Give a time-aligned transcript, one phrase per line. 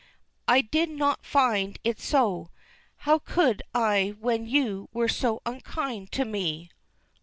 [0.47, 2.49] "I did not find it so.
[3.05, 6.71] How could I when you were so unkind to me?"